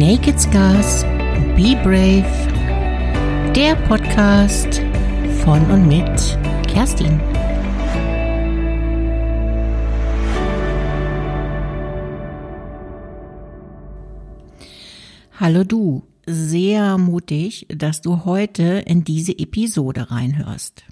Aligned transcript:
Naked 0.00 0.40
Scars, 0.40 1.02
Be 1.56 1.78
Brave, 1.82 2.24
der 3.54 3.76
Podcast 3.86 4.80
von 5.44 5.60
und 5.70 5.88
mit 5.88 6.38
Kerstin. 6.66 7.20
Hallo 15.38 15.64
du, 15.64 16.04
sehr 16.24 16.96
mutig, 16.96 17.66
dass 17.68 18.00
du 18.00 18.24
heute 18.24 18.82
in 18.86 19.04
diese 19.04 19.38
Episode 19.38 20.10
reinhörst. 20.10 20.84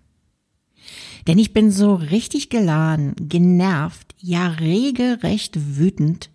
Denn 1.26 1.38
ich 1.38 1.54
bin 1.54 1.70
so 1.70 1.94
richtig 1.94 2.50
geladen, 2.50 3.14
genervt, 3.18 4.14
ja 4.18 4.48
regelrecht 4.48 5.78
wütend 5.78 6.28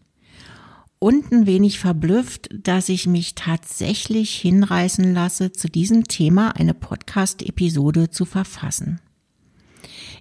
und 1.03 1.33
ein 1.33 1.45
wenig 1.45 1.79
verblüfft, 1.79 2.47
dass 2.53 2.87
ich 2.87 3.07
mich 3.07 3.35
tatsächlich 3.35 4.33
hinreißen 4.35 5.13
lasse, 5.13 5.51
zu 5.51 5.67
diesem 5.67 6.05
Thema 6.05 6.55
eine 6.55 6.73
Podcast-Episode 6.73 8.09
zu 8.09 8.23
verfassen. 8.23 9.01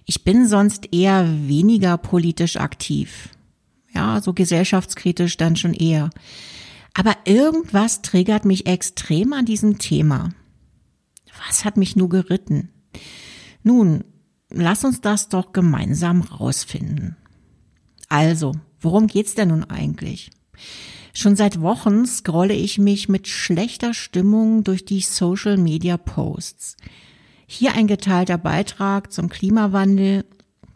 Ich 0.03 0.25
bin 0.25 0.45
sonst 0.45 0.93
eher 0.93 1.47
weniger 1.47 1.97
politisch 1.97 2.57
aktiv. 2.57 3.29
Ja, 3.93 4.19
so 4.19 4.33
gesellschaftskritisch 4.33 5.37
dann 5.37 5.55
schon 5.55 5.73
eher. 5.73 6.09
Aber 6.93 7.15
irgendwas 7.23 8.01
triggert 8.01 8.43
mich 8.43 8.65
extrem 8.65 9.31
an 9.31 9.45
diesem 9.45 9.77
Thema. 9.77 10.31
Was 11.47 11.63
hat 11.63 11.77
mich 11.77 11.95
nur 11.95 12.09
geritten? 12.09 12.67
Nun, 13.63 14.03
lass 14.49 14.83
uns 14.83 14.99
das 14.99 15.29
doch 15.29 15.53
gemeinsam 15.53 16.23
rausfinden. 16.23 17.15
Also, 18.09 18.51
worum 18.81 19.07
geht's 19.07 19.33
denn 19.33 19.47
nun 19.47 19.63
eigentlich? 19.63 20.29
Schon 21.13 21.35
seit 21.35 21.61
Wochen 21.61 22.05
scrolle 22.05 22.55
ich 22.55 22.79
mich 22.79 23.07
mit 23.07 23.27
schlechter 23.27 23.93
Stimmung 23.93 24.63
durch 24.63 24.83
die 24.83 25.01
Social 25.01 25.57
Media 25.57 25.97
Posts. 25.97 26.75
Hier 27.45 27.75
ein 27.75 27.87
geteilter 27.87 28.37
Beitrag 28.37 29.11
zum 29.11 29.29
Klimawandel, 29.29 30.25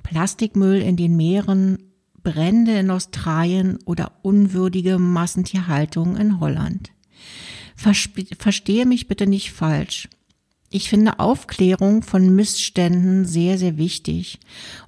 Plastikmüll 0.04 0.82
in 0.82 0.96
den 0.96 1.16
Meeren, 1.18 1.80
Brände 2.22 2.78
in 2.78 2.92
Australien 2.92 3.80
oder 3.86 4.12
unwürdige 4.22 5.00
Massentierhaltung 5.00 6.18
in 6.18 6.40
Holland. 6.40 6.92
Verstehe 7.76 8.86
mich 8.86 9.08
bitte 9.08 9.28
nicht 9.28 9.52
falsch. 9.52 10.10
Ich 10.70 10.90
finde 10.90 11.20
Aufklärung 11.20 12.02
von 12.02 12.36
Missständen 12.36 13.24
sehr, 13.24 13.58
sehr 13.58 13.78
wichtig. 13.78 14.40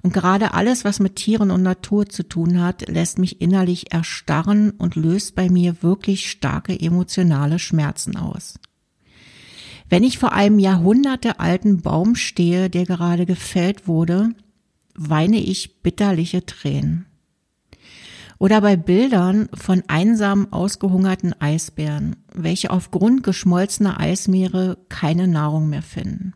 Und 0.02 0.12
gerade 0.12 0.52
alles, 0.52 0.84
was 0.84 1.00
mit 1.00 1.16
Tieren 1.16 1.50
und 1.50 1.62
Natur 1.62 2.06
zu 2.06 2.22
tun 2.22 2.60
hat, 2.60 2.86
lässt 2.88 3.18
mich 3.18 3.40
innerlich 3.40 3.90
erstarren 3.92 4.72
und 4.72 4.94
löst 4.94 5.34
bei 5.34 5.48
mir 5.48 5.82
wirklich 5.82 6.30
starke 6.30 6.78
emotionale 6.78 7.58
Schmerzen 7.58 8.16
aus. 8.16 8.58
Wenn 9.88 10.04
ich 10.04 10.18
vor 10.18 10.32
einem 10.32 10.58
jahrhundertealten 10.58 11.80
Baum 11.80 12.14
stehe, 12.14 12.68
der 12.68 12.84
gerade 12.84 13.24
gefällt 13.24 13.88
wurde, 13.88 14.30
weine 14.94 15.38
ich 15.38 15.82
bitterliche 15.82 16.44
Tränen. 16.44 17.06
Oder 18.40 18.62
bei 18.62 18.78
Bildern 18.78 19.50
von 19.52 19.82
einsam 19.86 20.50
ausgehungerten 20.50 21.38
Eisbären, 21.42 22.16
welche 22.34 22.70
aufgrund 22.70 23.22
geschmolzener 23.22 24.00
Eismeere 24.00 24.78
keine 24.88 25.28
Nahrung 25.28 25.68
mehr 25.68 25.82
finden. 25.82 26.32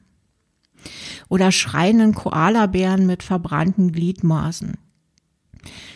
Oder 1.30 1.50
schreienden 1.50 2.12
Koalabären 2.14 3.06
mit 3.06 3.22
verbrannten 3.22 3.90
Gliedmaßen. 3.90 4.74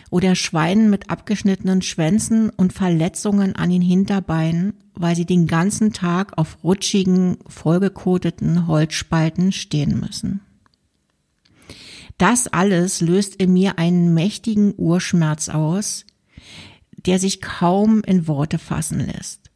Oder 0.09 0.33
Schweinen 0.33 0.89
mit 0.89 1.11
abgeschnittenen 1.11 1.83
Schwänzen 1.83 2.49
und 2.49 2.73
Verletzungen 2.73 3.55
an 3.55 3.69
den 3.69 3.83
Hinterbeinen, 3.83 4.73
weil 4.95 5.15
sie 5.15 5.27
den 5.27 5.45
ganzen 5.45 5.93
Tag 5.93 6.39
auf 6.39 6.57
rutschigen, 6.63 7.37
vollgekoteten 7.45 8.65
Holzspalten 8.65 9.51
stehen 9.51 9.99
müssen. 9.99 10.41
Das 12.19 12.47
alles 12.47 12.99
löst 12.99 13.37
in 13.37 13.53
mir 13.53 13.79
einen 13.79 14.13
mächtigen 14.13 14.73
Urschmerz 14.77 15.47
aus, 15.47 16.05
der 17.05 17.17
sich 17.17 17.41
kaum 17.41 18.01
in 18.03 18.27
Worte 18.27 18.59
fassen 18.59 18.99
lässt. 18.99 19.49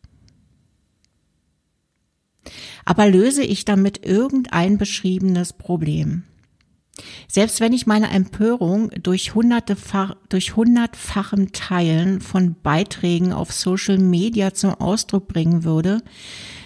Aber 2.85 3.07
löse 3.09 3.43
ich 3.43 3.65
damit 3.65 4.05
irgendein 4.05 4.77
beschriebenes 4.77 5.51
Problem? 5.53 6.23
Selbst 7.27 7.59
wenn 7.59 7.73
ich 7.73 7.85
meine 7.85 8.09
Empörung 8.11 8.91
durch, 9.01 9.35
hunderte, 9.35 9.75
durch 10.29 10.55
hundertfachem 10.55 11.51
Teilen 11.51 12.21
von 12.21 12.55
Beiträgen 12.61 13.33
auf 13.33 13.51
Social 13.51 13.97
Media 13.97 14.53
zum 14.53 14.73
Ausdruck 14.75 15.27
bringen 15.27 15.65
würde, 15.65 16.01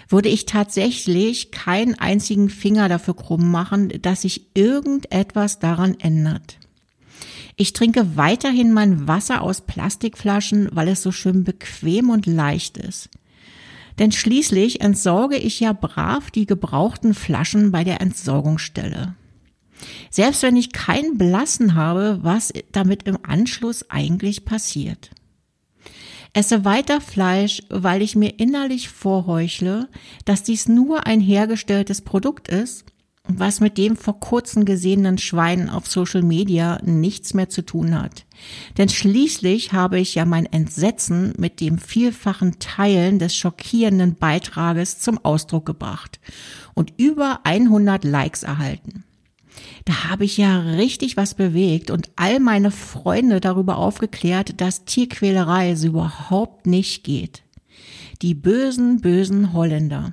würde 0.10 0.30
ich 0.30 0.46
tatsächlich 0.46 1.52
keinen 1.52 1.96
einzigen 1.96 2.50
Finger 2.50 2.90
dafür 2.90 3.16
krumm 3.16 3.52
machen, 3.52 3.92
dass 4.02 4.22
sich 4.22 4.48
irgendetwas 4.54 5.60
daran 5.60 6.00
ändert. 6.00 6.58
Ich 7.56 7.74
trinke 7.74 8.16
weiterhin 8.16 8.72
mein 8.72 9.08
Wasser 9.08 9.42
aus 9.42 9.62
Plastikflaschen, 9.62 10.70
weil 10.74 10.90
es 10.90 11.02
so 11.02 11.12
schön 11.12 11.44
bequem 11.44 12.10
und 12.12 12.28
leicht 12.28 12.78
ist. 12.78 13.10
Denn 13.98 14.12
schließlich 14.12 14.82
entsorge 14.82 15.38
ich 15.38 15.60
ja 15.60 15.74
brav 15.74 16.30
die 16.30 16.46
gebrauchten 16.46 17.16
Flaschen 17.16 17.72
bei 17.72 17.84
der 17.84 18.00
Entsorgungsstelle. 18.00 19.16
Selbst 20.12 20.44
wenn 20.44 20.56
ich 20.56 20.72
keinen 20.72 21.18
Blassen 21.18 21.74
habe, 21.74 22.20
was 22.22 22.54
damit 22.72 23.04
im 23.04 23.18
Anschluss 23.24 23.90
eigentlich 23.90 24.46
passiert. 24.46 25.12
Esse 26.38 26.66
weiter 26.66 27.02
Fleisch, 27.02 27.64
weil 27.68 28.04
ich 28.04 28.16
mir 28.16 28.40
innerlich 28.40 28.90
vorheuchle, 28.90 29.90
dass 30.24 30.44
dies 30.44 30.68
nur 30.68 31.08
ein 31.08 31.20
hergestelltes 31.20 32.02
Produkt 32.02 32.48
ist, 32.48 32.86
was 33.24 33.60
mit 33.60 33.80
dem 33.80 33.96
vor 33.96 34.20
kurzem 34.20 34.64
gesehenen 34.64 35.18
Schwein 35.18 35.68
auf 35.68 35.88
Social 35.88 36.22
Media 36.22 36.80
nichts 36.86 37.34
mehr 37.34 37.50
zu 37.50 37.64
tun 37.64 38.00
hat. 38.00 38.28
Denn 38.78 38.88
schließlich 38.88 39.74
habe 39.74 40.00
ich 40.00 40.14
ja 40.14 40.26
mein 40.26 40.46
Entsetzen 40.46 41.34
mit 41.40 41.60
dem 41.60 41.80
vielfachen 41.80 42.60
Teilen 42.60 43.18
des 43.18 43.36
schockierenden 43.36 44.14
Beitrages 44.14 45.00
zum 45.00 45.18
Ausdruck 45.26 45.66
gebracht 45.66 46.20
und 46.76 46.94
über 46.98 47.40
100 47.46 48.04
Likes 48.04 48.44
erhalten. 48.44 49.07
Da 49.88 50.10
habe 50.10 50.26
ich 50.26 50.36
ja 50.36 50.60
richtig 50.60 51.16
was 51.16 51.34
bewegt 51.34 51.92
und 51.92 52.10
all 52.18 52.42
meine 52.42 52.72
Freunde 52.72 53.40
darüber 53.40 53.78
aufgeklärt, 53.78 54.60
dass 54.60 54.84
Tierquälerei 54.84 55.76
so 55.76 55.88
überhaupt 55.88 56.68
nicht 56.68 57.06
geht. 57.06 57.44
Die 58.22 58.34
bösen, 58.34 59.00
bösen 59.00 59.54
Holländer. 59.54 60.12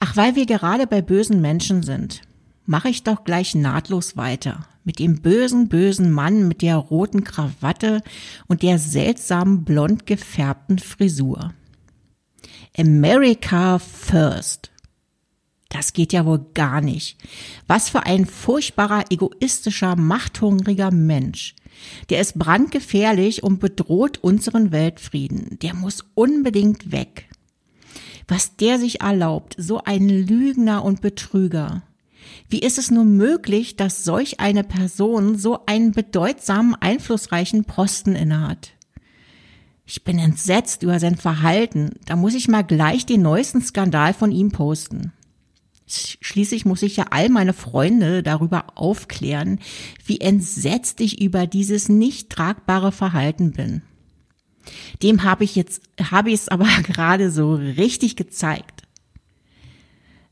Ach, 0.00 0.16
weil 0.16 0.34
wir 0.34 0.44
gerade 0.46 0.88
bei 0.88 1.02
bösen 1.02 1.40
Menschen 1.40 1.84
sind, 1.84 2.22
mache 2.64 2.88
ich 2.88 3.04
doch 3.04 3.22
gleich 3.22 3.54
nahtlos 3.54 4.16
weiter 4.16 4.66
mit 4.82 4.98
dem 4.98 5.22
bösen, 5.22 5.68
bösen 5.68 6.10
Mann 6.10 6.48
mit 6.48 6.62
der 6.62 6.78
roten 6.78 7.22
Krawatte 7.22 8.02
und 8.48 8.64
der 8.64 8.80
seltsamen 8.80 9.62
blond 9.62 10.04
gefärbten 10.04 10.80
Frisur. 10.80 11.54
America 12.76 13.78
First. 13.78 14.72
Das 15.68 15.92
geht 15.92 16.12
ja 16.12 16.24
wohl 16.24 16.46
gar 16.54 16.80
nicht. 16.80 17.18
Was 17.66 17.88
für 17.88 18.04
ein 18.04 18.26
furchtbarer, 18.26 19.04
egoistischer, 19.10 19.96
machthungriger 19.96 20.90
Mensch. 20.90 21.54
Der 22.08 22.20
ist 22.20 22.38
brandgefährlich 22.38 23.42
und 23.42 23.60
bedroht 23.60 24.18
unseren 24.18 24.72
Weltfrieden. 24.72 25.58
Der 25.60 25.74
muss 25.74 26.04
unbedingt 26.14 26.92
weg. 26.92 27.28
Was 28.28 28.56
der 28.56 28.78
sich 28.78 29.00
erlaubt, 29.00 29.54
so 29.58 29.82
ein 29.84 30.08
Lügner 30.08 30.84
und 30.84 31.00
Betrüger. 31.00 31.82
Wie 32.48 32.60
ist 32.60 32.78
es 32.78 32.90
nur 32.90 33.04
möglich, 33.04 33.76
dass 33.76 34.04
solch 34.04 34.40
eine 34.40 34.64
Person 34.64 35.38
so 35.38 35.64
einen 35.66 35.92
bedeutsamen, 35.92 36.74
einflussreichen 36.74 37.64
Posten 37.64 38.14
innehat? 38.14 38.72
Ich 39.84 40.02
bin 40.02 40.18
entsetzt 40.18 40.82
über 40.82 40.98
sein 40.98 41.16
Verhalten. 41.16 41.90
Da 42.06 42.16
muss 42.16 42.34
ich 42.34 42.48
mal 42.48 42.62
gleich 42.62 43.06
den 43.06 43.22
neuesten 43.22 43.62
Skandal 43.62 44.14
von 44.14 44.32
ihm 44.32 44.50
posten. 44.50 45.12
Schließlich 45.88 46.64
muss 46.64 46.82
ich 46.82 46.96
ja 46.96 47.06
all 47.10 47.28
meine 47.28 47.52
Freunde 47.52 48.24
darüber 48.24 48.66
aufklären, 48.74 49.60
wie 50.04 50.20
entsetzt 50.20 51.00
ich 51.00 51.20
über 51.20 51.46
dieses 51.46 51.88
nicht 51.88 52.30
tragbare 52.30 52.90
Verhalten 52.90 53.52
bin. 53.52 53.82
Dem 55.02 55.22
habe 55.22 55.44
ich 55.44 55.54
jetzt, 55.54 55.82
habe 56.02 56.30
ich 56.30 56.40
es 56.40 56.48
aber 56.48 56.66
gerade 56.82 57.30
so 57.30 57.54
richtig 57.54 58.16
gezeigt. 58.16 58.82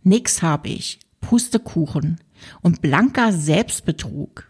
Nix 0.03 0.43
habe 0.43 0.69
ich, 0.69 0.99
Pustekuchen 1.21 2.19
und 2.61 2.83
blanker 2.83 3.33
Selbstbetrug. 3.33 4.49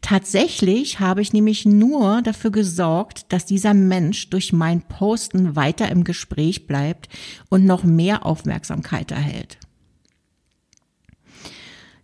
Tatsächlich 0.00 1.00
habe 1.00 1.20
ich 1.20 1.32
nämlich 1.32 1.66
nur 1.66 2.22
dafür 2.22 2.52
gesorgt, 2.52 3.32
dass 3.32 3.44
dieser 3.44 3.74
Mensch 3.74 4.30
durch 4.30 4.52
mein 4.52 4.82
Posten 4.82 5.56
weiter 5.56 5.90
im 5.90 6.04
Gespräch 6.04 6.66
bleibt 6.68 7.08
und 7.48 7.64
noch 7.64 7.82
mehr 7.82 8.24
Aufmerksamkeit 8.24 9.10
erhält. 9.10 9.58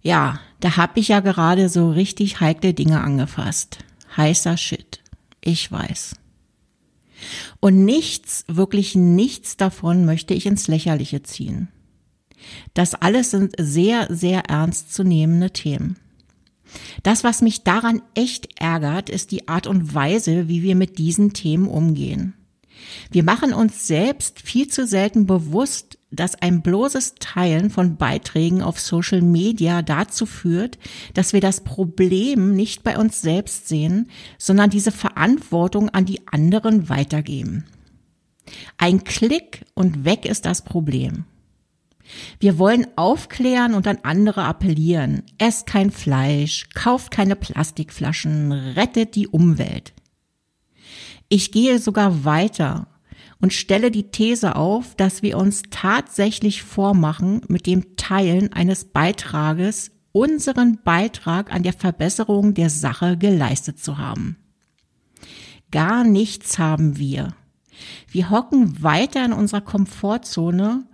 Ja, 0.03 0.41
da 0.61 0.77
hab 0.77 0.97
ich 0.97 1.09
ja 1.09 1.21
gerade 1.21 1.69
so 1.69 1.91
richtig 1.91 2.41
heikle 2.41 2.75
Dinge 2.75 3.01
angefasst. 3.01 3.79
Heißer 4.17 4.57
Shit. 4.57 5.01
Ich 5.43 5.71
weiß. 5.71 6.17
Und 7.61 7.85
nichts, 7.85 8.45
wirklich 8.49 8.95
nichts 8.95 9.57
davon 9.57 10.05
möchte 10.05 10.35
ich 10.35 10.47
ins 10.47 10.69
Lächerliche 10.69 11.23
ziehen. 11.23 11.69
Das 12.73 12.95
alles 12.95 13.31
sind 13.31 13.55
sehr, 13.59 14.07
sehr 14.15 14.47
ernst 14.47 14.95
zu 14.95 15.05
nehmende 15.05 15.51
Themen. 15.51 15.97
Das, 17.03 17.25
was 17.25 17.43
mich 17.43 17.65
daran 17.65 18.01
echt 18.15 18.61
ärgert, 18.61 19.11
ist 19.11 19.33
die 19.33 19.49
Art 19.49 19.67
und 19.67 19.95
Weise, 19.95 20.49
wie 20.49 20.63
wir 20.63 20.77
mit 20.77 20.99
diesen 20.99 21.33
Themen 21.33 21.69
umgehen. 21.69 22.35
Wir 23.11 23.25
machen 23.25 23.53
uns 23.53 23.87
selbst 23.87 24.41
viel 24.41 24.69
zu 24.69 24.87
selten 24.87 25.27
bewusst, 25.27 25.99
dass 26.11 26.35
ein 26.35 26.63
bloßes 26.63 27.17
Teilen 27.21 27.71
von 27.71 27.97
Beiträgen 27.97 28.63
auf 28.63 28.81
Social 28.81 29.23
Media 29.23 29.83
dazu 29.83 30.27
führt, 30.27 30.79
dass 31.15 31.33
wir 31.33 31.41
das 31.41 31.63
Problem 31.63 32.55
nicht 32.55 32.83
bei 32.83 32.99
uns 32.99 33.23
selbst 33.23 33.69
sehen, 33.69 34.11
sondern 34.39 34.71
diese 34.71 34.93
Verantwortung 34.93 35.89
an 35.91 36.05
die 36.05 36.27
anderen 36.29 36.89
weitergeben. 36.89 37.65
Ein 38.79 39.05
Klick 39.05 39.65
und 39.75 40.05
weg 40.05 40.25
ist 40.25 40.45
das 40.47 40.63
Problem. 40.63 41.25
Wir 42.41 42.59
wollen 42.59 42.87
aufklären 42.97 43.75
und 43.75 43.87
an 43.87 43.99
andere 44.03 44.43
appellieren. 44.43 45.23
Esst 45.39 45.67
kein 45.67 45.93
Fleisch, 45.93 46.69
kauft 46.75 47.13
keine 47.13 47.37
Plastikflaschen, 47.37 48.51
rettet 48.51 49.15
die 49.15 49.29
Umwelt. 49.29 49.93
Ich 51.29 51.53
gehe 51.53 51.79
sogar 51.79 52.25
weiter 52.25 52.89
und 53.41 53.53
stelle 53.53 53.91
die 53.91 54.11
These 54.11 54.57
auf, 54.57 54.95
dass 54.97 55.23
wir 55.23 55.39
uns 55.39 55.63
tatsächlich 55.71 56.63
vormachen, 56.63 57.43
mit 57.49 57.67
dem 57.67 57.97
Teilen 57.97 58.53
eines 58.53 58.85
Beitrages 58.85 59.91
unseren 60.13 60.79
Beitrag 60.83 61.53
an 61.53 61.63
der 61.63 61.73
Verbesserung 61.73 62.55
der 62.55 62.71
Sache 62.71 63.17
geleistet 63.17 63.79
zu 63.79 63.99
haben. 63.99 64.37
Gar 65.71 66.05
nichts 66.05 66.59
haben 66.59 66.99
wir. 66.99 67.35
Wir 68.09 68.31
hocken 68.31 68.83
weiter 68.83 69.25
in 69.25 69.33
unserer 69.33 69.61
Komfortzone 69.61 70.85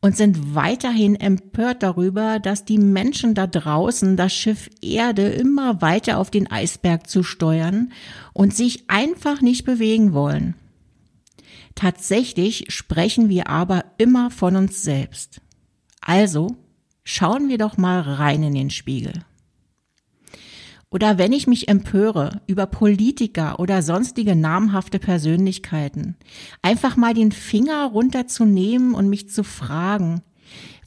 und 0.00 0.16
sind 0.16 0.54
weiterhin 0.54 1.16
empört 1.16 1.82
darüber, 1.82 2.38
dass 2.38 2.64
die 2.64 2.78
Menschen 2.78 3.34
da 3.34 3.46
draußen 3.46 4.16
das 4.16 4.32
Schiff 4.32 4.68
Erde 4.80 5.28
immer 5.28 5.80
weiter 5.80 6.18
auf 6.18 6.30
den 6.30 6.50
Eisberg 6.50 7.08
zu 7.08 7.22
steuern 7.22 7.92
und 8.32 8.54
sich 8.54 8.88
einfach 8.88 9.40
nicht 9.40 9.64
bewegen 9.64 10.12
wollen. 10.12 10.54
Tatsächlich 11.78 12.64
sprechen 12.70 13.28
wir 13.28 13.48
aber 13.48 13.84
immer 13.98 14.32
von 14.32 14.56
uns 14.56 14.82
selbst. 14.82 15.40
Also 16.00 16.56
schauen 17.04 17.48
wir 17.48 17.56
doch 17.56 17.76
mal 17.76 18.00
rein 18.00 18.42
in 18.42 18.52
den 18.56 18.70
Spiegel. 18.70 19.12
Oder 20.90 21.18
wenn 21.18 21.32
ich 21.32 21.46
mich 21.46 21.68
empöre 21.68 22.40
über 22.48 22.66
Politiker 22.66 23.60
oder 23.60 23.82
sonstige 23.82 24.34
namhafte 24.34 24.98
Persönlichkeiten, 24.98 26.16
einfach 26.62 26.96
mal 26.96 27.14
den 27.14 27.30
Finger 27.30 27.84
runterzunehmen 27.84 28.92
und 28.92 29.08
mich 29.08 29.30
zu 29.30 29.44
fragen, 29.44 30.22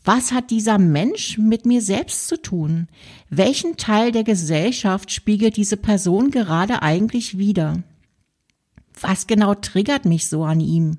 was 0.04 0.34
hat 0.34 0.52
dieser 0.52 0.78
Mensch 0.78 1.38
mit 1.38 1.66
mir 1.66 1.82
selbst 1.82 2.28
zu 2.28 2.36
tun? 2.36 2.90
Welchen 3.30 3.78
Teil 3.78 4.12
der 4.12 4.26
Gesellschaft 4.26 5.10
spiegelt 5.10 5.56
diese 5.56 5.78
Person 5.78 6.32
gerade 6.32 6.82
eigentlich 6.82 7.38
wider? 7.38 7.82
Was 9.02 9.28
genau 9.28 9.56
triggert 9.56 10.06
mich 10.06 10.28
so 10.28 10.44
an 10.44 10.60
ihm? 10.60 10.98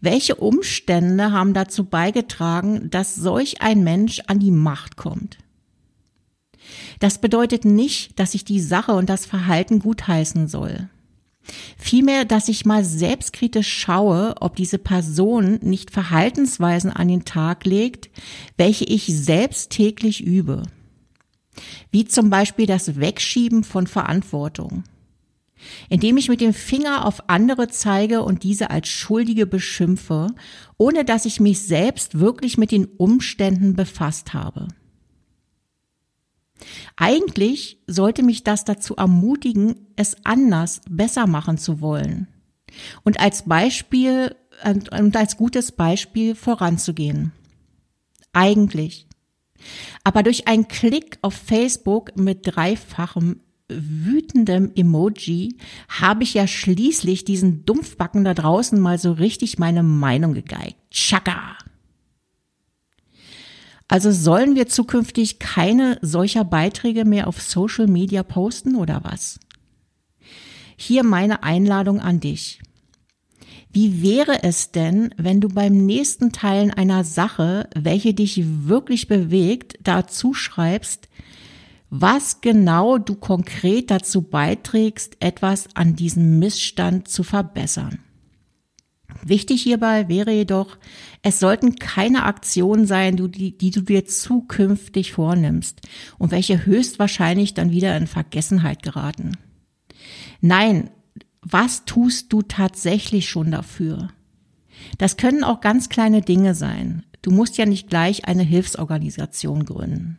Welche 0.00 0.36
Umstände 0.36 1.32
haben 1.32 1.54
dazu 1.54 1.84
beigetragen, 1.84 2.90
dass 2.90 3.14
solch 3.14 3.62
ein 3.62 3.84
Mensch 3.84 4.20
an 4.26 4.40
die 4.40 4.50
Macht 4.50 4.96
kommt? 4.96 5.38
Das 7.00 7.20
bedeutet 7.20 7.64
nicht, 7.64 8.18
dass 8.18 8.34
ich 8.34 8.44
die 8.44 8.60
Sache 8.60 8.92
und 8.92 9.08
das 9.08 9.26
Verhalten 9.26 9.80
gutheißen 9.80 10.48
soll. 10.48 10.88
Vielmehr, 11.76 12.24
dass 12.24 12.48
ich 12.48 12.64
mal 12.64 12.84
selbstkritisch 12.84 13.68
schaue, 13.68 14.36
ob 14.40 14.54
diese 14.54 14.78
Person 14.78 15.58
nicht 15.62 15.90
Verhaltensweisen 15.90 16.90
an 16.90 17.08
den 17.08 17.24
Tag 17.24 17.64
legt, 17.64 18.10
welche 18.56 18.84
ich 18.84 19.06
selbst 19.06 19.70
täglich 19.70 20.22
übe. 20.22 20.62
Wie 21.90 22.04
zum 22.04 22.30
Beispiel 22.30 22.66
das 22.66 23.00
Wegschieben 23.00 23.64
von 23.64 23.86
Verantwortung 23.86 24.84
indem 25.88 26.16
ich 26.16 26.28
mit 26.28 26.40
dem 26.40 26.54
Finger 26.54 27.06
auf 27.06 27.28
andere 27.28 27.68
zeige 27.68 28.22
und 28.22 28.42
diese 28.42 28.70
als 28.70 28.88
Schuldige 28.88 29.46
beschimpfe, 29.46 30.28
ohne 30.78 31.04
dass 31.04 31.24
ich 31.24 31.40
mich 31.40 31.60
selbst 31.60 32.18
wirklich 32.18 32.58
mit 32.58 32.70
den 32.70 32.86
Umständen 32.86 33.74
befasst 33.74 34.34
habe. 34.34 34.68
Eigentlich 36.96 37.78
sollte 37.86 38.22
mich 38.22 38.44
das 38.44 38.64
dazu 38.64 38.96
ermutigen, 38.96 39.88
es 39.96 40.16
anders, 40.24 40.80
besser 40.88 41.26
machen 41.26 41.58
zu 41.58 41.80
wollen 41.80 42.28
und 43.02 43.20
als 43.20 43.42
Beispiel 43.42 44.34
und 44.64 45.16
als 45.16 45.36
gutes 45.36 45.72
Beispiel 45.72 46.34
voranzugehen. 46.34 47.32
Eigentlich. 48.32 49.06
Aber 50.04 50.22
durch 50.22 50.48
einen 50.48 50.68
Klick 50.68 51.18
auf 51.22 51.34
Facebook 51.34 52.16
mit 52.16 52.40
dreifachem 52.42 53.40
wütendem 53.80 54.72
Emoji 54.74 55.56
habe 55.88 56.22
ich 56.22 56.34
ja 56.34 56.46
schließlich 56.46 57.24
diesen 57.24 57.64
Dumpfbacken 57.64 58.24
da 58.24 58.34
draußen 58.34 58.78
mal 58.80 58.98
so 58.98 59.12
richtig 59.12 59.58
meine 59.58 59.82
Meinung 59.82 60.34
gegeigt. 60.34 60.76
Chaka! 60.90 61.56
Also 63.88 64.10
sollen 64.10 64.56
wir 64.56 64.68
zukünftig 64.68 65.38
keine 65.38 65.98
solcher 66.00 66.44
Beiträge 66.44 67.04
mehr 67.04 67.28
auf 67.28 67.42
Social 67.42 67.86
Media 67.86 68.22
posten 68.22 68.74
oder 68.74 69.00
was? 69.04 69.38
Hier 70.76 71.04
meine 71.04 71.42
Einladung 71.42 72.00
an 72.00 72.18
dich. 72.18 72.60
Wie 73.70 74.02
wäre 74.02 74.42
es 74.44 74.70
denn, 74.70 75.14
wenn 75.16 75.40
du 75.40 75.48
beim 75.48 75.86
nächsten 75.86 76.32
Teilen 76.32 76.70
einer 76.70 77.04
Sache, 77.04 77.68
welche 77.74 78.12
dich 78.12 78.42
wirklich 78.66 79.08
bewegt, 79.08 79.78
dazu 79.82 80.34
schreibst, 80.34 81.08
was 81.94 82.40
genau 82.40 82.96
du 82.96 83.16
konkret 83.16 83.90
dazu 83.90 84.22
beiträgst, 84.22 85.18
etwas 85.20 85.68
an 85.74 85.94
diesem 85.94 86.38
Missstand 86.38 87.06
zu 87.06 87.22
verbessern. 87.22 87.98
Wichtig 89.22 89.62
hierbei 89.62 90.08
wäre 90.08 90.32
jedoch, 90.32 90.78
es 91.20 91.38
sollten 91.38 91.74
keine 91.76 92.22
Aktionen 92.22 92.86
sein, 92.86 93.18
die, 93.18 93.58
die, 93.58 93.70
du 93.70 93.82
dir 93.82 94.06
zukünftig 94.06 95.12
vornimmst 95.12 95.82
und 96.16 96.30
welche 96.30 96.64
höchstwahrscheinlich 96.64 97.52
dann 97.52 97.70
wieder 97.70 97.94
in 97.98 98.06
Vergessenheit 98.06 98.82
geraten. 98.82 99.36
Nein, 100.40 100.88
was 101.42 101.84
tust 101.84 102.32
du 102.32 102.40
tatsächlich 102.40 103.28
schon 103.28 103.50
dafür? 103.50 104.08
Das 104.96 105.18
können 105.18 105.44
auch 105.44 105.60
ganz 105.60 105.90
kleine 105.90 106.22
Dinge 106.22 106.54
sein. 106.54 107.04
Du 107.20 107.32
musst 107.32 107.58
ja 107.58 107.66
nicht 107.66 107.90
gleich 107.90 108.24
eine 108.24 108.44
Hilfsorganisation 108.44 109.66
gründen. 109.66 110.18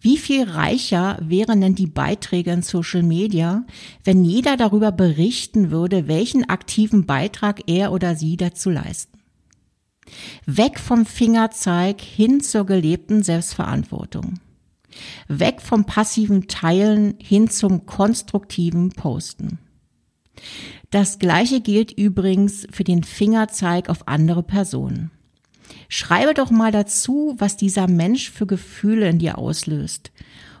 Wie 0.00 0.16
viel 0.16 0.44
reicher 0.44 1.18
wären 1.20 1.60
denn 1.60 1.74
die 1.74 1.88
Beiträge 1.88 2.52
in 2.52 2.62
Social 2.62 3.02
Media, 3.02 3.64
wenn 4.04 4.24
jeder 4.24 4.56
darüber 4.56 4.92
berichten 4.92 5.70
würde, 5.70 6.06
welchen 6.06 6.48
aktiven 6.48 7.04
Beitrag 7.04 7.62
er 7.66 7.92
oder 7.92 8.14
sie 8.14 8.36
dazu 8.36 8.70
leisten? 8.70 9.18
Weg 10.46 10.78
vom 10.78 11.04
Fingerzeig 11.04 12.00
hin 12.00 12.40
zur 12.40 12.64
gelebten 12.64 13.22
Selbstverantwortung. 13.22 14.34
Weg 15.28 15.60
vom 15.60 15.84
passiven 15.84 16.48
Teilen 16.48 17.14
hin 17.20 17.50
zum 17.50 17.84
konstruktiven 17.86 18.90
Posten. 18.90 19.58
Das 20.90 21.18
gleiche 21.18 21.60
gilt 21.60 21.92
übrigens 21.92 22.66
für 22.70 22.84
den 22.84 23.04
Fingerzeig 23.04 23.88
auf 23.90 24.08
andere 24.08 24.42
Personen. 24.42 25.10
Schreibe 25.88 26.34
doch 26.34 26.50
mal 26.50 26.72
dazu, 26.72 27.34
was 27.38 27.56
dieser 27.56 27.88
Mensch 27.88 28.30
für 28.30 28.46
Gefühle 28.46 29.08
in 29.08 29.18
dir 29.18 29.38
auslöst 29.38 30.12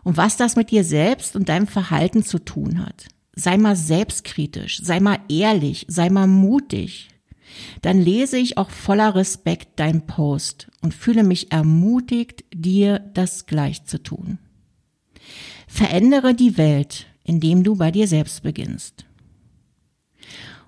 und 0.04 0.16
was 0.16 0.36
das 0.36 0.56
mit 0.56 0.70
dir 0.70 0.84
selbst 0.84 1.36
und 1.36 1.48
deinem 1.48 1.66
Verhalten 1.66 2.22
zu 2.22 2.38
tun 2.38 2.84
hat. 2.84 3.08
Sei 3.34 3.56
mal 3.56 3.76
selbstkritisch, 3.76 4.80
sei 4.82 5.00
mal 5.00 5.18
ehrlich, 5.28 5.86
sei 5.88 6.10
mal 6.10 6.26
mutig. 6.26 7.08
Dann 7.82 8.00
lese 8.00 8.36
ich 8.38 8.58
auch 8.58 8.70
voller 8.70 9.14
Respekt 9.14 9.80
dein 9.80 10.06
Post 10.06 10.68
und 10.80 10.94
fühle 10.94 11.24
mich 11.24 11.52
ermutigt, 11.52 12.44
dir 12.52 12.98
das 13.14 13.46
gleich 13.46 13.84
zu 13.84 14.02
tun. 14.02 14.38
Verändere 15.66 16.34
die 16.34 16.56
Welt, 16.56 17.06
indem 17.24 17.62
du 17.62 17.76
bei 17.76 17.90
dir 17.90 18.08
selbst 18.08 18.42
beginnst. 18.42 19.04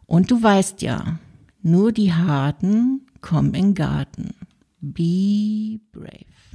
Und 0.06 0.30
du 0.30 0.42
weißt 0.42 0.82
ja, 0.82 1.18
nur 1.62 1.92
die 1.92 2.12
Harten 2.12 3.06
komm 3.20 3.54
in 3.54 3.74
Garten. 3.74 4.34
Be 4.80 5.80
brave. 5.92 6.49